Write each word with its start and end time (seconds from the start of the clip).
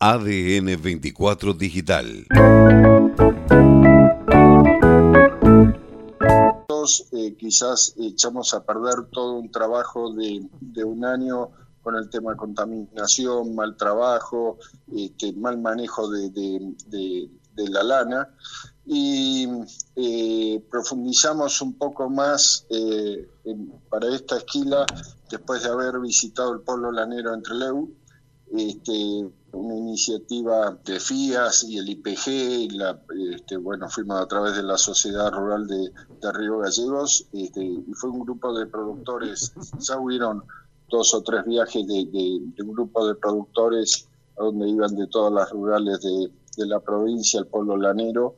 ADN 0.00 0.80
24 0.80 1.54
Digital. 1.54 2.26
Eh, 7.12 7.34
quizás 7.36 7.94
echamos 7.98 8.54
a 8.54 8.64
perder 8.64 9.06
todo 9.10 9.34
un 9.34 9.50
trabajo 9.50 10.12
de, 10.12 10.48
un 10.84 11.04
año 11.04 11.50
con 11.82 11.96
el 11.96 12.08
tema 12.10 12.36
contaminación, 12.36 13.56
mal 13.56 13.76
trabajo, 13.76 14.58
este, 14.94 15.32
mal 15.32 15.58
manejo 15.58 16.08
de, 16.08 17.28
la 17.56 17.82
lana 17.82 18.28
y 18.86 19.48
eh, 19.96 20.64
profundizamos 20.70 21.60
un 21.60 21.76
poco 21.76 22.08
más 22.08 22.64
eh, 22.70 23.28
para 23.90 24.14
esta 24.14 24.36
esquila 24.36 24.86
después 25.28 25.64
de 25.64 25.70
haber 25.70 25.98
visitado 25.98 26.52
el 26.52 26.60
pueblo 26.60 26.92
lanero 26.92 27.34
entre 27.34 27.56
Leu 27.56 27.90
este, 28.56 29.28
una 29.52 29.74
iniciativa 29.74 30.78
de 30.84 31.00
FIAS 31.00 31.64
y 31.64 31.78
el 31.78 31.88
IPG, 31.88 32.28
y 32.28 32.70
la, 32.70 33.00
este, 33.34 33.56
bueno, 33.56 33.88
fuimos 33.88 34.20
a 34.20 34.26
través 34.26 34.56
de 34.56 34.62
la 34.62 34.76
Sociedad 34.76 35.32
Rural 35.32 35.66
de, 35.66 35.90
Río 36.32 36.58
Gallegos, 36.58 37.26
este, 37.32 37.64
y 37.64 37.92
fue 37.94 38.10
un 38.10 38.20
grupo 38.20 38.56
de 38.58 38.66
productores, 38.66 39.52
ya 39.78 39.98
hubieron 39.98 40.42
dos 40.90 41.14
o 41.14 41.22
tres 41.22 41.44
viajes 41.44 41.86
de, 41.86 42.42
un 42.62 42.72
grupo 42.72 43.06
de 43.06 43.14
productores 43.14 44.08
a 44.38 44.44
donde 44.44 44.68
iban 44.68 44.94
de 44.96 45.06
todas 45.06 45.32
las 45.32 45.50
rurales 45.50 46.00
de, 46.00 46.30
la 46.66 46.80
provincia, 46.80 47.38
el 47.38 47.46
pueblo 47.46 47.76
lanero, 47.76 48.34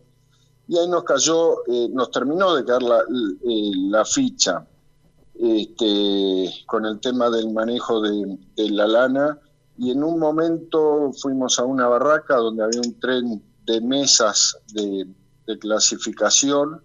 y 0.69 0.77
ahí 0.77 0.87
nos 0.89 1.05
cayó, 1.05 1.67
eh, 1.67 1.89
nos 1.91 2.11
terminó 2.11 2.55
de 2.55 2.65
caer 2.65 2.83
la, 2.83 2.99
eh, 2.99 3.73
la 3.89 4.05
ficha 4.05 4.67
este, 5.35 6.53
con 6.67 6.85
el 6.85 7.01
tema 7.01 7.31
del 7.31 7.51
manejo 7.51 8.03
de 8.03 8.39
la 8.57 8.87
lana, 8.87 9.41
y 9.81 9.93
en 9.93 10.05
un 10.05 10.19
momento 10.19 11.11
fuimos 11.15 11.59
a 11.59 11.65
una 11.65 11.89
barraca 11.89 12.37
donde 12.37 12.63
había 12.63 12.83
un 12.83 13.01
tren 13.01 13.43
de 13.65 13.81
mesas 13.81 14.59
de, 14.75 15.09
clasificación 15.59 16.81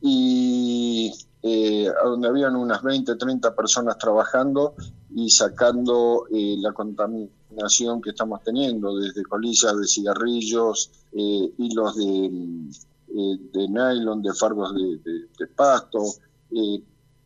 y 0.00 1.10
eh, 1.42 1.90
donde 2.04 2.28
habían 2.28 2.54
unas 2.54 2.80
20, 2.82 3.16
30 3.16 3.56
personas 3.56 3.98
trabajando 3.98 4.74
y 5.16 5.30
sacando 5.30 6.26
eh, 6.30 6.56
la 6.58 6.72
contaminación 6.72 8.00
que 8.00 8.10
estamos 8.10 8.42
teniendo, 8.44 8.96
desde 8.98 9.24
colillas 9.24 9.76
de 9.76 9.86
cigarrillos, 9.86 10.92
eh, 11.12 11.52
hilos 11.56 11.96
de, 11.96 13.68
nylon, 13.68 14.22
de 14.22 14.34
fardos 14.34 14.74
de, 14.74 15.00
de 15.02 15.46
pasto. 15.56 16.04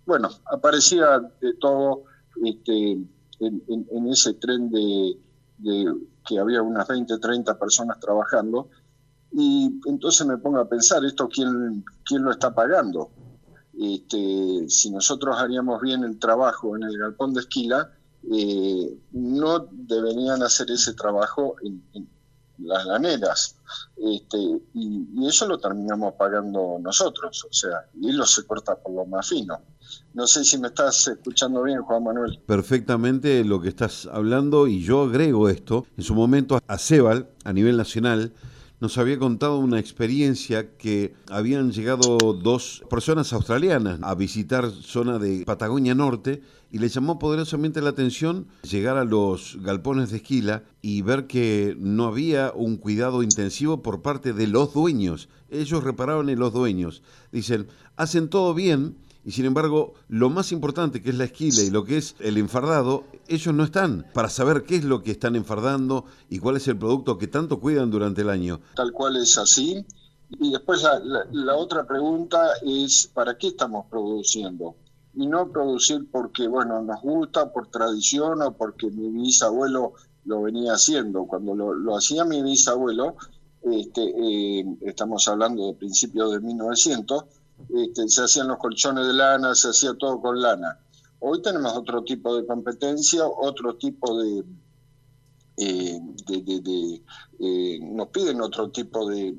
bueno, 0.06 0.30
aparecía 0.46 1.20
de 1.40 1.54
todo. 1.54 2.04
Este, 2.42 2.98
en, 3.46 4.08
ese 4.08 4.34
tren 4.34 4.70
de, 4.70 5.16
que 6.26 6.38
había 6.38 6.62
unas 6.62 6.86
20, 6.88 7.18
30 7.18 7.58
personas 7.58 8.00
trabajando. 8.00 8.68
Y 9.32 9.80
entonces 9.86 10.26
me 10.26 10.36
pongo 10.38 10.58
a 10.58 10.68
pensar, 10.68 11.04
¿esto 11.04 11.28
quién, 11.28 11.84
quién 12.04 12.22
lo 12.22 12.30
está 12.30 12.54
pagando? 12.54 13.10
Este, 13.78 14.68
si 14.68 14.90
nosotros 14.90 15.36
haríamos 15.38 15.80
bien 15.80 16.04
el 16.04 16.18
trabajo 16.18 16.76
en 16.76 16.82
el 16.82 16.98
galpón 16.98 17.32
de 17.32 17.40
esquila, 17.40 17.90
eh, 18.30 18.98
no 19.12 19.66
deberían 19.70 20.42
hacer 20.42 20.70
ese 20.70 20.94
trabajo 20.94 21.56
en, 21.62 21.82
las 22.64 22.86
laneras. 22.86 23.56
Este, 23.96 24.38
y, 24.74 25.26
eso 25.26 25.46
lo 25.46 25.58
terminamos 25.58 26.14
pagando 26.14 26.78
nosotros, 26.80 27.46
o 27.48 27.52
sea, 27.52 27.86
y 28.00 28.12
lo 28.12 28.26
se 28.26 28.44
corta 28.44 28.76
por 28.76 28.92
lo 28.92 29.06
más 29.06 29.28
fino. 29.28 29.60
No 30.14 30.26
sé 30.26 30.44
si 30.44 30.58
me 30.58 30.68
estás 30.68 31.08
escuchando 31.08 31.62
bien, 31.62 31.82
Juan 31.82 32.04
Manuel. 32.04 32.40
Perfectamente 32.46 33.44
lo 33.44 33.60
que 33.60 33.68
estás 33.68 34.08
hablando 34.10 34.66
y 34.66 34.82
yo 34.82 35.02
agrego 35.02 35.48
esto. 35.48 35.86
En 35.96 36.04
su 36.04 36.14
momento 36.14 36.58
a 36.66 36.78
Cebal, 36.78 37.28
a 37.44 37.52
nivel 37.52 37.76
nacional, 37.76 38.32
nos 38.82 38.98
había 38.98 39.16
contado 39.16 39.58
una 39.58 39.78
experiencia 39.78 40.76
que 40.76 41.14
habían 41.30 41.70
llegado 41.70 42.18
dos 42.42 42.82
personas 42.90 43.32
australianas 43.32 44.00
a 44.02 44.12
visitar 44.16 44.68
zona 44.72 45.20
de 45.20 45.44
Patagonia 45.44 45.94
Norte 45.94 46.42
y 46.68 46.78
les 46.78 46.92
llamó 46.92 47.20
poderosamente 47.20 47.80
la 47.80 47.90
atención 47.90 48.48
llegar 48.68 48.96
a 48.96 49.04
los 49.04 49.56
galpones 49.62 50.10
de 50.10 50.16
esquila 50.16 50.64
y 50.80 51.02
ver 51.02 51.28
que 51.28 51.76
no 51.78 52.06
había 52.06 52.50
un 52.56 52.76
cuidado 52.76 53.22
intensivo 53.22 53.82
por 53.82 54.02
parte 54.02 54.32
de 54.32 54.48
los 54.48 54.74
dueños. 54.74 55.28
Ellos 55.48 55.84
repararon 55.84 56.28
en 56.28 56.40
los 56.40 56.52
dueños. 56.52 57.04
Dicen, 57.30 57.68
hacen 57.94 58.28
todo 58.30 58.52
bien, 58.52 58.96
y 59.24 59.32
sin 59.32 59.44
embargo, 59.44 59.94
lo 60.08 60.30
más 60.30 60.50
importante 60.50 61.00
que 61.00 61.10
es 61.10 61.16
la 61.16 61.24
esquila 61.24 61.62
y 61.62 61.70
lo 61.70 61.84
que 61.84 61.96
es 61.96 62.16
el 62.18 62.38
enfardado, 62.38 63.04
ellos 63.28 63.54
no 63.54 63.62
están 63.62 64.06
para 64.12 64.28
saber 64.28 64.64
qué 64.64 64.76
es 64.76 64.84
lo 64.84 65.02
que 65.02 65.12
están 65.12 65.36
enfardando 65.36 66.06
y 66.28 66.40
cuál 66.40 66.56
es 66.56 66.66
el 66.66 66.76
producto 66.76 67.18
que 67.18 67.28
tanto 67.28 67.60
cuidan 67.60 67.90
durante 67.90 68.22
el 68.22 68.30
año. 68.30 68.60
Tal 68.74 68.92
cual 68.92 69.16
es 69.16 69.38
así. 69.38 69.84
Y 70.40 70.50
después 70.50 70.82
la, 71.30 71.56
otra 71.56 71.86
pregunta 71.86 72.52
es, 72.62 73.08
¿para 73.12 73.36
qué 73.38 73.48
estamos 73.48 73.86
produciendo? 73.88 74.74
Y 75.14 75.26
no 75.26 75.52
producir 75.52 76.08
porque, 76.10 76.48
bueno, 76.48 76.82
nos 76.82 77.00
gusta, 77.02 77.52
por 77.52 77.68
tradición 77.68 78.42
o 78.42 78.56
porque 78.56 78.90
mi 78.90 79.08
bisabuelo 79.10 79.92
lo 80.24 80.42
venía 80.42 80.72
haciendo. 80.72 81.26
Cuando 81.26 81.54
lo, 81.54 81.96
hacía 81.96 82.24
mi 82.24 82.42
bisabuelo, 82.42 83.16
este, 83.62 84.02
eh, 84.02 84.64
estamos 84.80 85.28
hablando 85.28 85.66
de 85.66 85.74
principios 85.74 86.32
de 86.32 86.40
1900, 86.40 87.24
se 88.06 88.22
hacían 88.22 88.48
los 88.48 88.58
colchones 88.58 89.06
de 89.06 89.12
lana, 89.12 89.54
se 89.54 89.68
hacía 89.68 89.94
todo 89.94 90.20
con 90.20 90.40
lana. 90.40 90.78
Hoy 91.20 91.40
tenemos 91.40 91.72
otro 91.74 92.02
tipo 92.02 92.34
de 92.36 92.44
competencia, 92.46 93.26
otro 93.26 93.76
tipo 93.76 94.20
de... 94.20 94.44
Eh, 95.56 96.00
eh, 97.38 97.78
nos 97.80 98.08
piden 98.08 98.40
otro 98.40 98.70
tipo 98.70 99.08
de, 99.08 99.36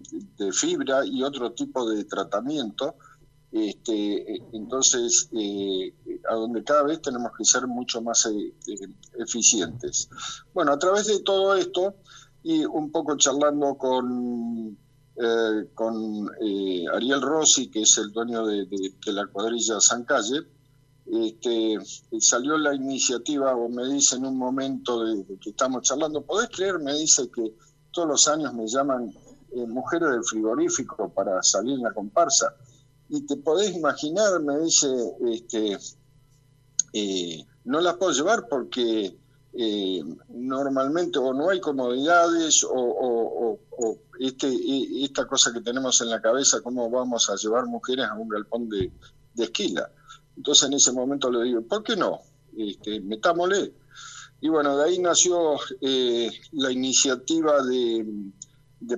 fibra 0.53 1.05
y 1.05 1.23
otro 1.23 1.51
tipo 1.51 1.89
de 1.89 2.05
tratamiento. 2.05 2.95
Este, 3.51 4.41
entonces, 4.53 5.29
eh, 5.33 5.93
a 6.29 6.35
donde 6.35 6.63
cada 6.63 6.83
vez 6.83 7.01
tenemos 7.01 7.31
que 7.37 7.43
ser 7.43 7.67
mucho 7.67 8.01
más 8.01 8.29
eficientes. 9.19 10.09
Bueno, 10.53 10.71
a 10.71 10.79
través 10.79 11.07
de 11.07 11.19
todo 11.19 11.55
esto 11.55 11.95
y 12.43 12.63
un 12.65 12.91
poco 12.91 13.17
charlando 13.17 13.75
con 13.77 14.77
eh, 15.15 15.67
con 15.75 16.27
eh, 16.41 16.85
Ariel 16.91 17.21
Rossi, 17.21 17.69
que 17.69 17.83
es 17.83 17.97
el 17.99 18.11
dueño 18.11 18.47
de, 18.47 18.67
la 19.05 19.27
cuadrilla 19.27 19.79
San 19.79 20.05
Calle, 20.05 20.41
este, 21.05 21.77
salió 22.19 22.57
la 22.57 22.73
iniciativa, 22.73 23.55
o 23.55 23.69
me 23.69 23.85
dice 23.87 24.15
en 24.15 24.25
un 24.25 24.37
momento 24.37 25.03
de, 25.03 25.23
que 25.39 25.51
estamos 25.51 25.83
charlando, 25.83 26.21
¿podés 26.21 26.49
creer? 26.49 26.79
Me 26.79 26.93
dice 26.93 27.29
que 27.29 27.53
todos 27.91 28.07
los 28.07 28.27
años 28.27 28.53
me 28.53 28.67
llaman 28.67 29.13
eh, 29.51 29.67
mujeres 29.67 30.09
del 30.09 30.23
frigorífico 30.23 31.09
para 31.09 31.43
salir 31.43 31.75
en 31.75 31.83
la 31.83 31.93
comparsa. 31.93 32.55
Y 33.09 33.21
te 33.27 33.37
podés 33.37 33.75
imaginar, 33.75 34.39
me 34.41 34.61
dice, 34.61 34.87
este, 35.31 35.77
no 37.65 37.81
las 37.81 37.97
puedo 37.97 38.11
llevar 38.13 38.47
porque 38.49 39.15
eh, 39.55 40.03
normalmente 40.29 41.19
o 41.19 41.31
no 41.31 41.49
hay 41.49 41.59
comodidades 41.61 42.65
o, 42.67 43.59
este, 44.19 44.47
e, 44.47 45.05
esta 45.05 45.27
cosa 45.27 45.53
que 45.53 45.61
tenemos 45.61 46.01
en 46.01 46.09
la 46.09 46.21
cabeza, 46.21 46.61
cómo 46.61 46.89
vamos 46.89 47.29
a 47.29 47.35
llevar 47.35 47.67
mujeres 47.67 48.07
a 48.07 48.15
un 48.15 48.29
galpón 48.29 48.67
de, 48.67 48.91
esquila. 49.37 49.91
Entonces 50.35 50.67
en 50.67 50.73
ese 50.73 50.91
momento 50.91 51.29
le 51.29 51.43
digo, 51.43 51.61
¿por 51.61 51.83
qué 51.83 51.95
no? 51.95 52.21
Este, 52.57 52.99
metámosle. 53.01 53.73
Y 54.41 54.49
bueno, 54.49 54.75
de 54.75 54.85
ahí 54.85 54.99
nació 54.99 55.57
eh, 55.81 56.31
la 56.53 56.71
iniciativa 56.71 57.61
de, 57.63 58.05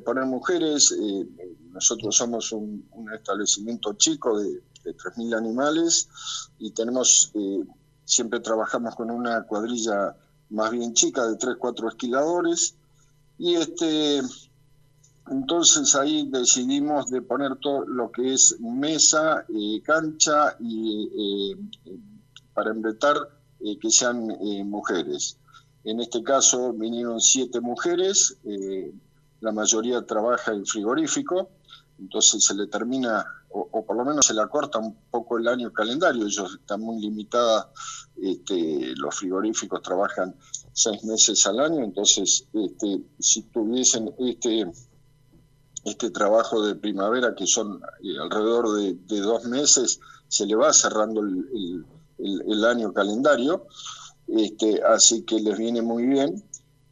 poner 0.05 0.25
mujeres. 0.25 0.93
Eh, 0.97 1.27
nosotros 1.71 2.15
somos 2.15 2.53
un, 2.53 2.87
establecimiento 3.13 3.93
chico 3.93 4.39
de, 4.39 4.61
de 4.85 4.95
3.000 4.95 5.37
animales 5.37 6.07
y 6.59 6.71
tenemos, 6.71 7.33
siempre 8.05 8.39
trabajamos 8.39 8.95
con 8.95 9.11
una 9.11 9.43
cuadrilla 9.43 10.15
más 10.49 10.71
bien 10.71 10.93
chica, 10.93 11.25
de 11.25 11.35
tres, 11.37 11.55
cuatro 11.59 11.89
esquiladores. 11.89 12.75
Y 13.37 13.55
este, 13.55 14.21
entonces 15.29 15.95
ahí 15.95 16.27
decidimos 16.29 17.09
de 17.09 17.21
poner 17.21 17.55
todo 17.57 17.85
lo 17.85 18.11
que 18.11 18.33
es 18.33 18.59
mesa, 18.59 19.45
eh, 19.49 19.81
cancha 19.83 20.55
y 20.59 21.53
eh, 21.53 21.57
para 22.53 22.71
embretar 22.71 23.17
eh, 23.59 23.77
que 23.79 23.89
sean 23.89 24.27
mujeres. 24.69 25.37
En 25.83 25.99
este 25.99 26.23
caso 26.23 26.73
vinieron 26.73 27.19
siete 27.19 27.59
mujeres, 27.59 28.37
la 29.39 29.51
mayoría 29.51 30.03
trabaja 30.03 30.51
en 30.51 30.65
frigorífico, 30.65 31.49
entonces 31.99 32.43
se 32.43 32.55
le 32.55 32.65
termina 32.65 33.23
o, 33.55 33.85
por 33.85 33.95
lo 33.95 34.03
menos 34.03 34.25
se 34.25 34.33
le 34.33 34.41
acorta 34.41 34.79
un 34.79 34.95
poco 35.09 35.37
el 35.37 35.47
año 35.47 35.71
calendario. 35.71 36.25
Ellos 36.25 36.57
están 36.59 36.81
muy 36.81 36.99
limitadas, 36.99 37.67
este, 38.21 38.93
los 38.97 39.15
frigoríficos 39.15 39.81
trabajan 39.81 40.35
seis 40.73 41.03
meses 41.05 41.45
al 41.47 41.59
año, 41.61 41.83
entonces 41.83 42.47
este, 42.51 43.01
si 43.19 43.43
tuviesen 43.43 44.13
este, 44.19 44.69
este 45.85 46.09
trabajo 46.11 46.61
de 46.65 46.75
primavera, 46.75 47.33
que 47.33 47.47
son 47.47 47.81
eh, 48.03 48.17
alrededor 48.21 48.73
de, 48.73 49.21
dos 49.21 49.45
meses, 49.45 49.99
se 50.27 50.45
le 50.45 50.55
va 50.55 50.73
cerrando 50.73 51.21
el, 51.21 51.85
el, 52.17 52.65
año 52.65 52.91
calendario, 52.91 53.67
este, 54.27 54.81
así 54.83 55.23
que 55.23 55.39
les 55.39 55.57
viene 55.57 55.81
muy 55.81 56.07
bien. 56.07 56.43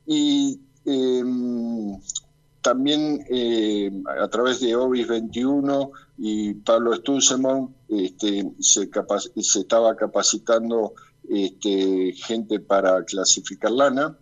Y 0.05 0.61
em, 0.85 1.99
también 2.63 3.25
eh, 3.29 3.91
a 4.19 4.27
través 4.29 4.61
de 4.61 4.75
OBIS 4.75 5.07
21 5.07 5.91
y 6.17 6.53
Pablo 6.53 6.95
Stussemon 6.95 7.73
este, 7.89 8.51
se, 8.59 8.89
estaba 9.59 9.95
capacitando 9.95 10.93
este, 11.29 12.13
gente 12.13 12.59
para 12.59 13.03
clasificar 13.03 13.71
lana, 13.71 14.17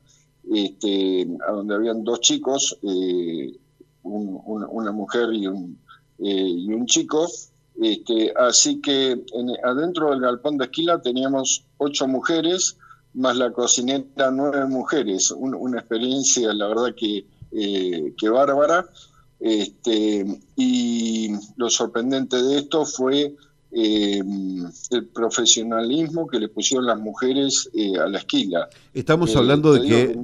este, 0.51 1.27
a 1.47 1.51
donde 1.51 1.75
habían 1.75 2.03
dos 2.03 2.21
chicos, 2.21 2.77
eh, 2.83 3.57
una 4.03 4.91
mujer 4.91 5.33
y 5.33 5.47
un, 5.47 5.77
eh, 6.19 6.85
chico. 6.85 7.27
Así 8.37 8.81
que 8.81 9.23
adentro 9.63 10.11
del 10.11 10.21
galpón 10.21 10.57
de 10.57 10.65
esquila 10.65 11.01
teníamos 11.01 11.65
ocho 11.77 12.07
mujeres, 12.07 12.77
más 13.13 13.35
la 13.37 13.51
cocinera 13.51 14.31
nueve 14.31 14.65
mujeres. 14.65 15.31
una 15.31 15.79
experiencia, 15.79 16.53
la 16.53 16.67
verdad 16.67 16.95
que 16.95 17.25
eh, 17.51 18.13
que 18.17 18.29
bárbara. 18.29 18.87
Este, 19.41 20.39
y 20.55 21.31
lo 21.57 21.69
sorprendente 21.71 22.41
de 22.41 22.59
esto 22.59 22.85
fue 22.85 23.35
eh, 23.71 24.21
el 24.91 25.05
profesionalismo 25.07 26.27
que 26.27 26.39
le 26.39 26.47
pusieron 26.47 26.85
las 26.85 26.99
mujeres 26.99 27.67
eh, 27.73 27.97
a 27.97 28.07
la 28.07 28.19
esquila. 28.19 28.69
Estamos 28.93 29.35
hablando 29.35 29.73
de 29.73 29.87
que, 29.87 30.19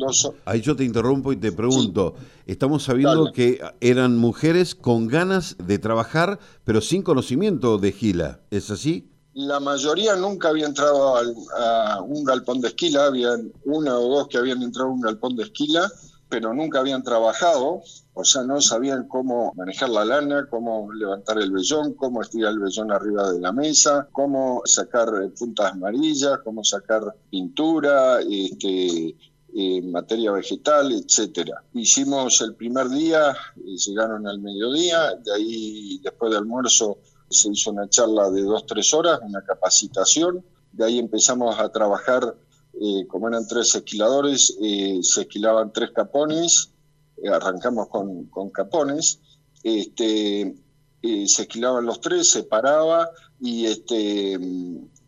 ahí 0.46 0.62
yo 0.62 0.75
te 0.75 0.84
interrumpo 0.84 1.34
y 1.34 1.38
te 1.38 1.52
pregunto, 1.52 2.14
estamos 2.46 2.84
sabiendo 2.84 3.31
que 3.31 3.60
eran 3.81 4.18
mujeres 4.18 4.75
con 4.75 5.08
ganas 5.08 5.56
de 5.66 5.80
trabajar, 5.80 6.40
pero 6.64 6.80
sin 6.80 7.02
conocimiento 7.02 7.80
de 7.80 7.90
esquila, 7.90 8.42
¿es 8.52 8.69
así? 8.69 9.10
La 9.34 9.60
mayoría 9.60 10.16
nunca 10.16 10.50
había 10.50 10.66
entrado 10.66 11.16
a 11.16 12.02
un 12.02 12.24
galpón 12.24 12.62
de 12.62 12.68
esquila, 12.68 13.06
habían 13.06 13.52
una 13.66 13.98
o 13.98 14.10
dos 14.10 14.28
que 14.28 14.38
habían 14.38 14.62
entrado 14.62 14.90
a 14.90 14.94
un 14.94 15.02
galpón 15.02 15.36
de 15.36 15.44
esquila, 15.44 15.90
pero 16.29 16.53
nunca 16.53 16.79
habían 16.79 17.03
trabajado, 17.03 17.81
o 18.13 18.24
sea, 18.25 18.44
no 18.44 18.62
sabían 18.62 19.07
cómo 19.07 19.53
manejar 19.56 19.89
la 19.89 20.03
lana, 20.03 20.47
cómo 20.50 20.91
levantar 20.91 21.39
el 21.39 21.51
vellón, 21.51 21.94
cómo 21.94 22.21
estirar 22.21 22.53
el 22.53 22.59
vellón 22.59 22.91
arriba 22.91 23.31
de 23.31 23.39
la 23.39 23.51
mesa, 23.51 24.07
cómo 24.12 24.62
sacar 24.65 25.09
eh, 25.24 25.29
puntas 25.29 25.71
amarillas, 25.71 26.39
cómo 26.44 26.63
sacar 26.63 27.01
pintura, 27.29 28.19
este, 28.21 29.15
eh, 29.56 29.81
materia 29.83 30.31
vegetal, 30.31 30.91
etcétera. 30.91 31.63
Hicimos 31.74 32.41
el 32.41 32.56
primer 32.56 32.89
día, 32.89 33.31
eh, 33.56 33.77
llegaron 33.77 34.27
al 34.27 34.39
mediodía, 34.39 35.15
de 35.15 35.33
ahí 35.33 36.00
después 36.03 36.31
del 36.31 36.39
almuerzo 36.39 36.97
se 37.30 37.50
hizo 37.51 37.71
una 37.71 37.89
charla 37.89 38.30
de 38.30 38.41
dos, 38.41 38.65
tres 38.65 38.94
horas, 38.94 39.19
una 39.23 39.41
capacitación, 39.41 40.44
de 40.71 40.85
ahí 40.85 41.00
empezamos 41.00 41.59
a 41.59 41.69
trabajar 41.69 42.35
eh, 42.79 43.07
como 43.07 43.27
eran 43.27 43.47
tres 43.47 43.74
esquiladores, 43.74 44.56
eh, 44.62 45.00
se 45.01 45.21
esquilaban 45.21 45.74
tres 45.74 45.91
capones, 45.91 46.71
eh, 47.18 47.29
arrancamos 47.29 47.88
con, 47.89 48.50
capones, 48.51 49.19
este, 49.63 50.56
se 51.01 51.41
esquilaban 51.41 51.85
los 51.85 52.00
tres, 52.01 52.29
se 52.29 52.44
paraba 52.44 53.09
y 53.39 53.65
este, 53.65 54.38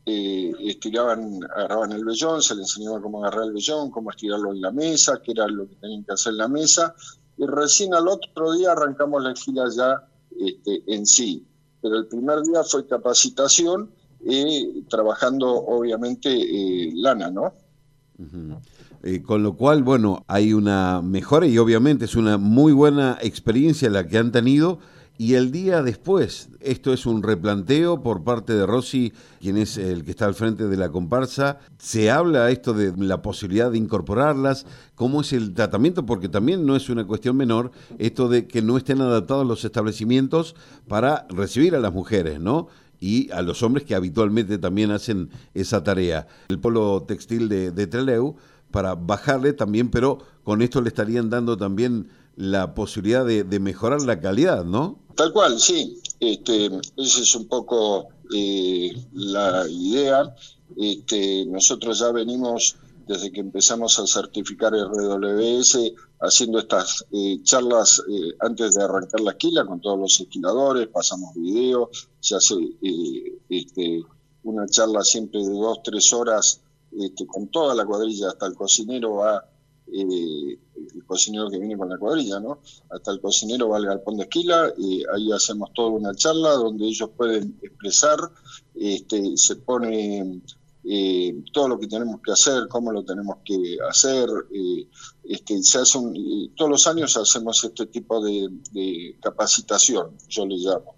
estiraban, 0.05 1.39
agarraban 1.55 1.91
el 1.91 2.03
vellón, 2.03 2.41
se 2.41 2.55
les 2.55 2.63
enseñaba 2.63 3.01
cómo 3.01 3.23
agarrar 3.23 3.45
el 3.45 3.53
vellón, 3.53 3.91
cómo 3.91 4.09
estirarlo 4.09 4.51
en 4.51 4.61
la 4.61 4.71
mesa, 4.71 5.21
qué 5.23 5.33
era 5.33 5.47
lo 5.47 5.67
que 5.67 5.75
tenían 5.75 6.03
que 6.03 6.13
hacer 6.13 6.31
en 6.31 6.37
la 6.37 6.47
mesa, 6.47 6.95
y 7.37 7.45
recién 7.45 7.93
al 7.93 8.07
otro 8.07 8.53
día 8.53 8.71
arrancamos 8.71 9.21
la 9.21 9.31
esquila 9.31 9.65
ya 9.75 10.07
este, 10.39 10.83
en 10.87 11.05
sí. 11.05 11.45
Pero 11.81 11.97
el 11.97 12.07
primer 12.07 12.41
día 12.41 12.63
fue 12.63 12.87
capacitación 12.87 13.91
eh, 14.29 14.83
trabajando 14.89 15.49
obviamente 15.49 16.29
eh, 16.29 16.91
lana, 16.95 17.29
¿no? 17.29 17.53
Eh, 19.01 19.21
con 19.21 19.43
lo 19.43 19.53
cual, 19.55 19.83
bueno, 19.83 20.25
hay 20.27 20.53
una 20.53 21.01
mejora 21.01 21.47
y 21.47 21.57
obviamente 21.57 22.05
es 22.05 22.15
una 22.15 22.37
muy 22.37 22.73
buena 22.73 23.17
experiencia 23.21 23.89
la 23.89 24.07
que 24.07 24.17
han 24.17 24.31
tenido. 24.31 24.79
Y 25.17 25.33
el 25.33 25.51
día 25.51 25.83
después, 25.83 26.47
esto 26.61 26.93
es 26.93 27.05
un 27.05 27.23
replanteo 27.23 28.01
por 28.01 28.23
parte 28.23 28.53
de 28.53 28.65
Rossi, 28.65 29.11
quien 29.41 29.57
es 29.57 29.77
el 29.77 30.05
que 30.05 30.11
está 30.11 30.25
al 30.25 30.33
frente 30.33 30.69
de 30.69 30.77
la 30.77 30.91
comparsa. 30.91 31.59
Se 31.77 32.09
habla 32.09 32.49
esto 32.51 32.73
de 32.73 32.93
la 32.95 33.21
posibilidad 33.21 33.69
de 33.69 33.77
incorporarlas, 33.77 34.65
cómo 34.95 35.19
es 35.19 35.33
el 35.33 35.53
tratamiento, 35.53 36.05
porque 36.05 36.29
también 36.29 36.65
no 36.65 36.73
es 36.77 36.89
una 36.89 37.05
cuestión 37.05 37.35
menor 37.35 37.71
esto 37.97 38.29
de 38.29 38.47
que 38.47 38.61
no 38.61 38.77
estén 38.77 39.01
adaptados 39.01 39.45
los 39.45 39.65
establecimientos 39.65 40.55
para 40.87 41.27
recibir 41.29 41.75
a 41.75 41.81
las 41.81 41.91
mujeres, 41.91 42.39
¿no? 42.39 42.69
Y 42.99 43.31
a 43.31 43.41
los 43.41 43.63
hombres 43.63 43.85
que 43.85 43.95
habitualmente 43.95 44.57
también 44.57 44.91
hacen 44.91 45.29
esa 45.53 45.83
tarea. 45.83 46.27
El 46.49 46.59
polo 46.59 47.03
textil 47.07 47.49
de, 47.49 47.71
de 47.71 47.87
Treleu 47.87 48.35
para 48.71 48.95
bajarle 48.95 49.53
también, 49.53 49.89
pero 49.89 50.19
con 50.43 50.61
esto 50.61 50.81
le 50.81 50.89
estarían 50.89 51.29
dando 51.29 51.57
también 51.57 52.09
la 52.39 52.73
posibilidad 52.73 53.25
de, 53.25 53.59
mejorar 53.59 54.01
la 54.03 54.21
calidad, 54.21 54.63
¿no? 54.63 54.97
Tal 55.15 55.33
cual, 55.33 55.59
sí. 55.59 55.99
Este, 56.21 56.67
esa 56.95 57.21
es 57.21 57.35
un 57.35 57.47
poco 57.47 58.07
eh, 58.33 58.91
la 59.11 59.65
idea. 59.69 60.33
Este, 60.77 61.45
nosotros 61.47 61.99
ya 61.99 62.11
venimos 62.13 62.77
desde 63.09 63.31
que 63.31 63.39
empezamos 63.39 63.97
a 63.97 64.05
certificar 64.05 64.71
el 64.75 64.85
RWS, 64.85 65.93
haciendo 66.21 66.59
estas 66.59 67.07
eh, 67.11 67.39
charlas 67.41 68.03
eh, 68.07 68.35
antes 68.39 68.75
de 68.75 68.83
arrancar 68.83 69.19
la 69.21 69.31
esquila 69.31 69.65
con 69.65 69.81
todos 69.81 69.97
los 69.97 70.19
esquiladores, 70.19 70.89
pasamos 70.89 71.33
videos, 71.33 72.07
se 72.19 72.35
hace 72.35 72.53
eh, 72.53 73.39
este, 73.49 74.03
una 74.43 74.67
charla 74.67 75.03
siempre 75.03 75.39
de 75.39 75.53
dos, 75.53 75.79
tres 75.83 76.13
horas 76.13 76.61
este, 76.99 77.25
con 77.25 77.47
toda 77.47 77.73
la 77.73 77.83
cuadrilla, 77.83 78.27
hasta 78.27 78.45
el 78.45 78.53
cocinero 78.53 79.15
va, 79.15 79.43
el 79.91 80.59
cocinero 81.07 81.49
que 81.49 81.57
viene 81.57 81.75
con 81.75 81.89
la 81.89 81.97
cuadrilla, 81.97 82.39
¿no? 82.39 82.59
Hasta 82.91 83.09
el 83.09 83.19
cocinero 83.19 83.69
va 83.69 83.77
al 83.77 83.87
galpón 83.87 84.17
de 84.17 84.23
esquila, 84.25 84.71
y 84.77 85.03
ahí 85.11 85.31
hacemos 85.31 85.73
toda 85.73 85.89
una 85.89 86.13
charla 86.13 86.51
donde 86.51 86.85
ellos 86.85 87.09
pueden 87.17 87.57
expresar, 87.63 88.19
este, 88.75 89.35
se 89.35 89.55
pone 89.55 90.43
eh, 90.91 91.43
todo 91.53 91.67
lo 91.67 91.79
que 91.79 91.85
tenemos 91.85 92.19
que 92.19 92.31
hacer, 92.31 92.67
cómo 92.67 92.91
lo 92.91 93.05
tenemos 93.05 93.37
que 93.45 93.77
hacer. 93.87 94.27
Eh, 94.51 94.87
este, 95.23 95.61
se 95.61 95.77
hace 95.77 95.99
todos 96.55 96.71
los 96.71 96.87
años 96.87 97.15
hacemos 97.15 97.63
este 97.63 97.85
tipo 97.85 98.19
de, 98.19 99.15
capacitación, 99.21 100.17
yo 100.27 100.47
le 100.47 100.55
llamo. 100.55 100.95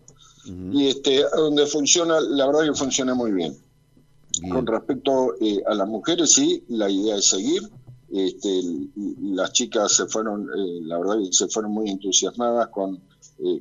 Y 0.71 0.88
este, 0.88 1.25
donde 1.35 1.65
funciona, 1.65 2.21
la 2.21 2.47
verdad 2.47 2.71
que 2.71 2.73
funciona 2.73 3.13
muy 3.13 3.33
bien. 3.33 3.57
Con 4.49 4.65
respecto 4.65 5.35
eh, 5.41 5.61
a 5.67 5.73
las 5.73 5.89
mujeres, 5.89 6.31
sí, 6.31 6.63
la 6.69 6.89
idea 6.89 7.17
es 7.17 7.25
seguir. 7.25 7.61
Este, 8.13 8.61
las 8.95 9.51
chicas 9.51 9.91
se 9.91 10.05
fueron, 10.05 10.47
la 10.88 10.99
verdad 10.99 11.17
que 11.17 11.33
se 11.33 11.49
fueron 11.49 11.73
muy 11.73 11.89
entusiasmadas 11.89 12.69
con, 12.69 13.01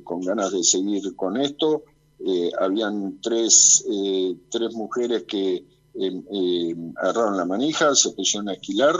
con 0.05 0.21
ganas 0.21 0.53
de 0.53 0.63
seguir 0.63 1.13
con 1.17 1.35
esto. 1.35 1.83
habían 2.57 3.19
tres, 3.21 3.85
tres 4.49 4.73
mujeres 4.73 5.23
que 5.23 5.55
eh, 5.55 5.65
agarraron 6.97 7.37
la 7.37 7.45
manija, 7.45 7.93
se 7.95 8.11
pusieron 8.11 8.49
a 8.49 8.53
esquilar, 8.53 8.95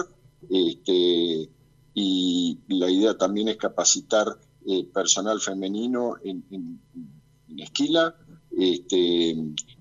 este, 0.50 1.50
y 1.94 2.60
la 2.68 2.90
idea 2.90 3.18
también 3.18 3.50
es 3.50 3.58
capacitar 3.58 4.28
eh, 4.66 4.86
personal 4.94 5.40
femenino 5.40 6.16
en, 6.24 6.80
esquila. 7.58 8.16
Este, 8.58 9.36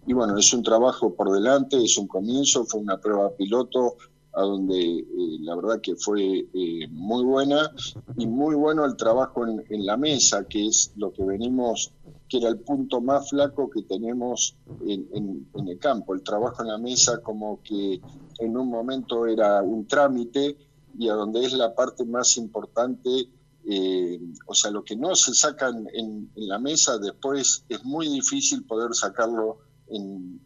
y 0.06 0.12
bueno, 0.12 0.38
es 0.38 0.52
un 0.52 0.62
trabajo 0.62 1.14
por 1.14 1.30
delante, 1.32 1.82
es 1.82 1.98
un 1.98 2.06
comienzo, 2.06 2.64
fue 2.64 2.80
una 2.80 2.98
prueba 2.98 3.30
piloto 3.36 3.96
a 4.32 4.42
donde 4.42 5.00
eh, 5.00 5.06
la 5.40 5.56
verdad 5.56 5.80
que 5.80 5.96
fue 5.96 6.46
eh, 6.52 6.88
muy 6.90 7.24
buena 7.24 7.70
y 8.16 8.26
muy 8.26 8.54
bueno 8.54 8.84
el 8.84 8.96
trabajo 8.96 9.46
en, 9.46 9.86
la 9.86 9.96
mesa, 9.96 10.46
que 10.48 10.66
es 10.66 10.92
lo 10.96 11.12
que 11.12 11.24
venimos, 11.24 11.92
que 12.30 12.38
era 12.38 12.48
el 12.48 12.60
punto 12.60 13.00
más 13.00 13.28
flaco 13.28 13.68
que 13.68 13.82
tenemos 13.82 14.56
en, 14.86 15.46
el 15.66 15.78
campo. 15.78 16.14
El 16.14 16.22
trabajo 16.22 16.62
en 16.62 16.68
la 16.68 16.78
mesa 16.78 17.20
como 17.20 17.60
que 17.62 18.00
en 18.38 18.56
un 18.56 18.68
momento 18.70 19.26
era 19.26 19.62
un 19.62 19.86
trámite 19.86 20.56
y 20.96 21.08
a 21.08 21.14
donde 21.14 21.44
es 21.44 21.52
la 21.52 21.74
parte 21.74 22.04
más 22.04 22.36
importante, 22.36 23.28
eh, 23.66 24.20
o 24.46 24.54
sea, 24.54 24.70
lo 24.70 24.84
que 24.84 24.96
no 24.96 25.14
se 25.14 25.34
saca 25.34 25.70
en, 25.92 26.30
la 26.36 26.58
mesa 26.58 26.98
después 26.98 27.64
es 27.68 27.84
muy 27.84 28.08
difícil 28.08 28.64
poder 28.64 28.94
sacarlo 28.94 29.58
en 29.88 30.40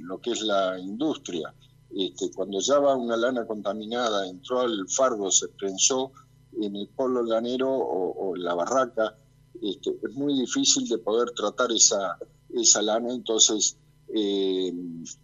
lo 0.00 0.18
que 0.18 0.32
es 0.32 0.42
la 0.42 0.78
industria. 0.78 1.54
Este, 1.94 2.30
cuando 2.30 2.58
ya 2.60 2.78
va 2.78 2.96
una 2.96 3.16
lana 3.16 3.46
contaminada, 3.46 4.26
entró 4.26 4.60
al 4.60 4.88
fardo, 4.88 5.30
se 5.30 5.48
prensó 5.48 6.12
en 6.60 6.76
el 6.76 6.88
polo 6.88 7.22
lanero 7.22 7.70
o, 7.70 8.34
en 8.34 8.44
la 8.44 8.54
barraca, 8.54 9.16
este, 9.62 9.90
es 9.90 10.14
muy 10.14 10.38
difícil 10.38 10.88
de 10.88 10.98
poder 10.98 11.30
tratar 11.30 11.72
esa, 11.72 12.18
esa 12.50 12.82
lana, 12.82 13.12
entonces 13.12 13.76
eh, 14.14 14.72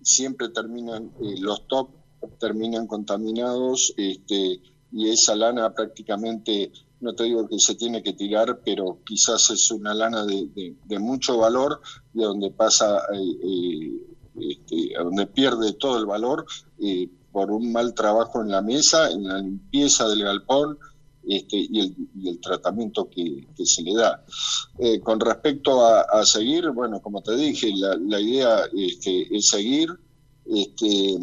siempre 0.02 0.48
terminan, 0.50 1.12
eh, 1.22 1.34
los 1.38 1.66
top 1.66 1.90
terminan 2.38 2.86
contaminados 2.86 3.92
este, 3.96 4.60
y 4.92 5.08
esa 5.08 5.36
lana 5.36 5.74
prácticamente, 5.74 6.72
no 7.00 7.14
te 7.14 7.24
digo 7.24 7.48
que 7.48 7.58
se 7.58 7.74
tiene 7.74 8.02
que 8.02 8.14
tirar, 8.14 8.60
pero 8.64 8.98
quizás 9.04 9.50
es 9.50 9.70
una 9.70 9.94
lana 9.94 10.24
de, 10.24 10.98
mucho 10.98 11.38
valor 11.38 11.80
y 12.14 12.20
donde 12.20 12.50
pasa 12.50 13.02
eh, 13.12 14.06
este, 14.40 14.96
a 14.96 15.02
donde 15.02 15.26
pierde 15.26 15.72
todo 15.72 15.98
el 15.98 16.06
valor 16.06 16.46
eh, 16.80 17.08
por 17.32 17.50
un 17.50 17.72
mal 17.72 17.94
trabajo 17.94 18.40
en 18.40 18.48
la 18.48 18.62
mesa, 18.62 19.10
en 19.10 19.24
la 19.24 19.38
limpieza 19.38 20.08
del 20.08 20.22
galpón, 20.22 20.78
este, 21.28 21.56
y, 21.56 21.94
el, 22.26 22.40
tratamiento 22.40 23.08
que, 23.10 23.46
se 23.64 23.82
le 23.82 23.94
da. 23.94 24.24
Eh, 24.78 25.00
con 25.00 25.20
respecto 25.20 25.84
a, 25.84 26.24
seguir, 26.24 26.70
bueno, 26.70 27.00
como 27.00 27.22
te 27.22 27.36
dije, 27.36 27.72
la, 27.74 28.20
idea 28.20 28.62
este, 28.76 29.36
es 29.36 29.48
seguir. 29.48 29.90
Este, 30.46 31.18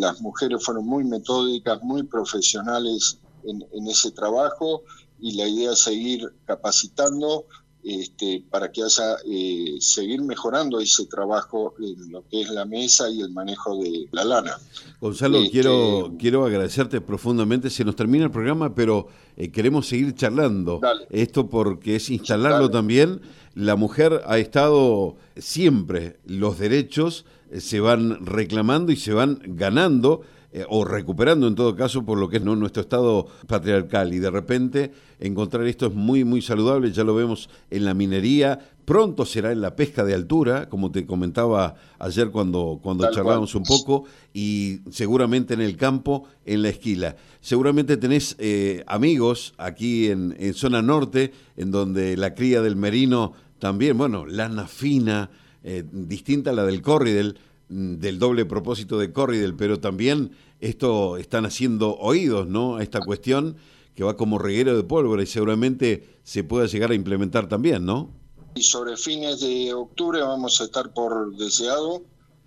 las 0.00 0.20
mujeres 0.22 0.64
fueron 0.64 0.86
muy 0.86 1.04
metódicas, 1.04 1.82
muy 1.82 2.02
profesionales 2.04 3.18
en 3.44 3.86
ese 3.86 4.10
trabajo 4.10 4.82
y 5.20 5.32
la 5.32 5.46
idea 5.46 5.72
es 5.72 5.80
seguir 5.80 6.32
capacitando 6.46 7.46
este, 7.84 8.42
para 8.50 8.72
que 8.72 8.82
haya 8.82 9.16
eh, 9.30 9.76
seguir 9.78 10.22
mejorando 10.22 10.80
ese 10.80 11.06
trabajo 11.06 11.74
en 11.78 12.10
lo 12.10 12.26
que 12.28 12.40
es 12.40 12.50
la 12.50 12.64
mesa 12.64 13.10
y 13.10 13.20
el 13.20 13.30
manejo 13.30 13.76
de 13.82 14.08
la 14.10 14.24
lana. 14.24 14.58
Gonzalo, 15.00 15.38
este, 15.38 15.50
quiero, 15.50 16.14
quiero 16.18 16.46
agradecerte 16.46 17.00
profundamente. 17.00 17.68
Se 17.68 17.84
nos 17.84 17.94
termina 17.94 18.24
el 18.24 18.30
programa, 18.30 18.74
pero 18.74 19.08
eh, 19.36 19.50
queremos 19.50 19.86
seguir 19.86 20.14
charlando. 20.14 20.80
Esto 21.10 21.48
porque 21.48 21.96
es 21.96 22.08
instalarlo 22.08 22.70
también. 22.70 23.20
La 23.54 23.76
mujer 23.76 24.22
ha 24.26 24.38
estado 24.38 25.16
siempre, 25.36 26.16
los 26.26 26.58
derechos 26.58 27.24
eh, 27.50 27.60
se 27.60 27.80
van 27.80 28.24
reclamando 28.24 28.92
y 28.92 28.96
se 28.96 29.12
van 29.12 29.40
ganando 29.44 30.22
eh, 30.56 30.64
o 30.68 30.84
recuperando 30.84 31.48
en 31.48 31.56
todo 31.56 31.74
caso 31.74 32.04
por 32.04 32.16
lo 32.16 32.28
que 32.28 32.36
es 32.36 32.44
¿no? 32.44 32.54
nuestro 32.54 32.82
estado 32.82 33.26
patriarcal 33.48 34.14
y 34.14 34.20
de 34.20 34.30
repente 34.30 34.92
encontrar 35.18 35.66
esto 35.66 35.88
es 35.88 35.94
muy 35.94 36.22
muy 36.22 36.42
saludable, 36.42 36.92
ya 36.92 37.02
lo 37.02 37.12
vemos 37.12 37.50
en 37.70 37.84
la 37.84 37.92
minería, 37.92 38.60
pronto 38.84 39.26
será 39.26 39.50
en 39.50 39.60
la 39.60 39.74
pesca 39.74 40.04
de 40.04 40.14
altura, 40.14 40.68
como 40.68 40.92
te 40.92 41.06
comentaba 41.06 41.74
ayer 41.98 42.30
cuando, 42.30 42.78
cuando 42.80 43.10
charlábamos 43.10 43.56
un 43.56 43.64
poco, 43.64 44.04
y 44.32 44.78
seguramente 44.92 45.54
en 45.54 45.60
el 45.60 45.76
campo, 45.76 46.28
en 46.44 46.62
la 46.62 46.68
esquila. 46.68 47.16
Seguramente 47.40 47.96
tenés 47.96 48.36
eh, 48.38 48.84
amigos 48.86 49.54
aquí 49.58 50.06
en, 50.06 50.36
en 50.38 50.54
zona 50.54 50.82
norte, 50.82 51.32
en 51.56 51.72
donde 51.72 52.16
la 52.16 52.34
cría 52.34 52.62
del 52.62 52.76
merino 52.76 53.32
también, 53.58 53.98
bueno, 53.98 54.24
lana 54.24 54.68
fina, 54.68 55.30
eh, 55.64 55.82
distinta 55.90 56.50
a 56.50 56.52
la 56.52 56.64
del 56.64 56.82
corridel, 56.82 57.38
del 57.68 58.18
doble 58.18 58.44
propósito 58.44 58.98
de 58.98 59.12
Corridel, 59.12 59.54
pero 59.54 59.80
también 59.80 60.32
esto 60.60 61.16
están 61.16 61.46
haciendo 61.46 61.96
oídos, 61.96 62.46
¿no? 62.46 62.76
A 62.76 62.82
esta 62.82 63.00
cuestión 63.00 63.56
que 63.94 64.04
va 64.04 64.16
como 64.16 64.38
reguero 64.38 64.76
de 64.76 64.82
pólvora 64.82 65.22
y 65.22 65.26
seguramente 65.26 66.18
se 66.24 66.44
pueda 66.44 66.66
llegar 66.66 66.90
a 66.90 66.94
implementar 66.94 67.48
también, 67.48 67.84
¿no? 67.84 68.10
Y 68.54 68.62
sobre 68.62 68.96
fines 68.96 69.40
de 69.40 69.72
octubre 69.72 70.20
vamos 70.20 70.60
a 70.60 70.64
estar 70.64 70.92
por 70.92 71.36
deseado 71.36 72.02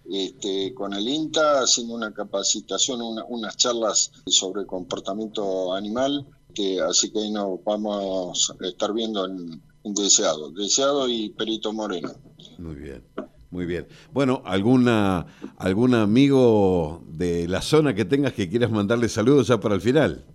este, 0.10 0.74
con 0.74 0.94
el 0.94 1.08
INTA 1.08 1.62
haciendo 1.62 1.94
una 1.94 2.14
capacitación, 2.14 3.02
unas 3.28 3.58
charlas 3.58 4.12
sobre 4.26 4.66
comportamiento 4.66 5.74
animal, 5.74 6.26
que, 6.54 6.80
así 6.82 7.12
que 7.12 7.20
ahí 7.20 7.32
nos 7.32 7.62
vamos 7.64 8.54
a 8.60 8.68
estar 8.68 8.94
viendo 8.94 9.26
en, 9.26 9.62
en 9.84 9.94
Deseado, 9.94 10.50
Deseado 10.52 11.10
y 11.10 11.30
Perito 11.30 11.74
Moreno. 11.74 12.14
Muy 12.58 12.76
bien. 12.76 13.04
Muy 13.50 13.66
bien. 13.66 13.88
Bueno, 14.12 14.42
¿alguna, 14.46 15.26
¿algún 15.58 15.96
amigo 15.96 17.04
de 17.08 17.48
la 17.48 17.62
zona 17.62 17.96
que 17.96 18.04
tengas 18.04 18.34
que 18.34 18.50
quieras 18.50 18.72
mandarle 18.72 19.08
saludos 19.08 19.48
ya 19.48 19.60
para 19.60 19.76
el 19.76 19.82
final? 19.82 20.26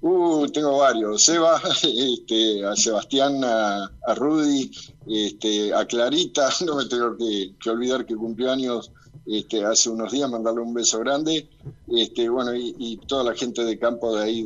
Uh, 0.00 0.46
tengo 0.48 0.78
varios. 0.78 1.22
Seba, 1.22 1.60
este, 1.82 2.64
a 2.64 2.74
Sebastián, 2.76 3.42
a, 3.44 3.90
Rudy, 4.16 4.70
este, 5.06 5.74
a 5.74 5.84
Clarita, 5.86 6.48
no 6.66 6.76
me 6.76 6.86
tengo 6.86 7.16
que, 7.16 7.70
olvidar 7.70 8.06
que 8.06 8.16
cumplió 8.16 8.50
años 8.52 8.90
este, 9.26 9.64
hace 9.64 9.90
unos 9.90 10.12
días, 10.12 10.30
mandarle 10.30 10.62
un 10.62 10.72
beso 10.72 10.98
grande. 11.00 11.48
Este, 11.88 12.28
bueno, 12.30 12.54
y, 12.54 12.98
toda 13.06 13.24
la 13.24 13.34
gente 13.34 13.64
de 13.64 13.78
campo 13.78 14.16
de 14.16 14.24
ahí 14.24 14.42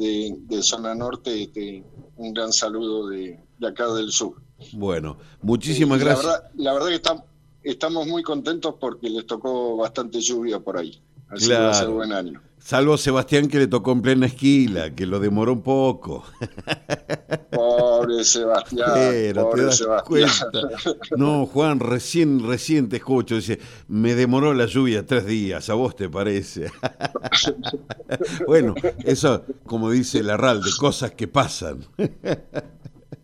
de, 0.48 0.62
zona 0.62 0.96
norte, 0.96 1.44
este, 1.44 1.84
un 2.16 2.34
gran 2.34 2.52
saludo 2.52 3.08
de 3.08 3.38
acá 3.64 3.86
del 3.92 4.10
sur. 4.10 4.34
Bueno, 4.72 5.18
muchísimas 5.42 6.00
gracias. 6.00 6.42
La 6.56 6.72
verdad, 6.72 6.88
que 6.88 7.70
estamos, 7.70 8.06
muy 8.06 8.22
contentos 8.22 8.74
porque 8.80 9.08
les 9.08 9.26
tocó 9.26 9.76
bastante 9.76 10.20
lluvia 10.20 10.58
por 10.58 10.78
ahí. 10.78 11.00
Así 11.28 11.46
claro. 11.46 11.92
buen 11.92 12.12
año. 12.12 12.40
Salvo 12.58 12.94
a 12.94 12.98
Sebastián 12.98 13.48
que 13.48 13.58
le 13.58 13.66
tocó 13.66 13.92
en 13.92 14.02
plena 14.02 14.26
esquila, 14.26 14.94
que 14.94 15.06
lo 15.06 15.20
demoró 15.20 15.52
un 15.52 15.62
poco. 15.62 16.24
Pobre 17.50 18.24
Sebastián. 18.24 18.90
pobre 19.34 19.72
Sebastián. 19.72 20.30
No, 21.16 21.46
Juan, 21.46 21.80
recién, 21.80 22.46
recién 22.46 22.88
te 22.88 22.96
escucho. 22.96 23.36
Dice, 23.36 23.58
me 23.86 24.14
demoró 24.14 24.52
la 24.54 24.66
lluvia 24.66 25.06
tres 25.06 25.24
días, 25.24 25.70
¿a 25.70 25.74
vos 25.74 25.94
te 25.94 26.10
parece? 26.10 26.70
bueno, 28.46 28.74
eso, 29.04 29.44
como 29.64 29.90
dice 29.90 30.22
Larralde, 30.22 30.70
cosas 30.78 31.12
que 31.12 31.28
pasan 31.28 31.86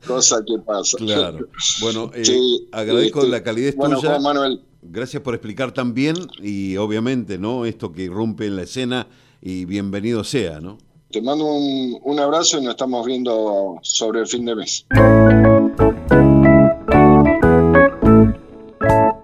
cosa 0.06 0.42
que 0.46 0.58
pasa. 0.58 0.96
Claro. 0.98 1.48
Bueno, 1.80 2.10
eh, 2.14 2.24
agradezco 2.72 3.20
este, 3.20 3.30
la 3.30 3.42
calidez 3.42 3.76
tuya. 3.76 4.18
Manuel. 4.18 4.62
Gracias 4.82 5.22
por 5.22 5.34
explicar 5.34 5.72
también 5.72 6.16
y 6.42 6.76
obviamente, 6.76 7.38
¿no? 7.38 7.64
Esto 7.64 7.92
que 7.92 8.02
irrumpe 8.02 8.46
en 8.46 8.56
la 8.56 8.62
escena 8.62 9.06
y 9.40 9.64
bienvenido 9.64 10.24
sea, 10.24 10.60
¿no? 10.60 10.78
Te 11.10 11.22
mando 11.22 11.44
un, 11.44 11.98
un 12.02 12.18
abrazo 12.18 12.58
y 12.58 12.62
nos 12.62 12.72
estamos 12.72 13.06
viendo 13.06 13.78
sobre 13.82 14.20
el 14.20 14.26
fin 14.26 14.44
de 14.44 14.56
mes. 14.56 14.86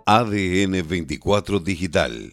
ADN 0.07 0.89
24 0.89 1.61
Digital 1.61 2.29